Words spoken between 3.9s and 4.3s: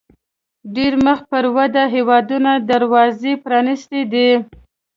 دي.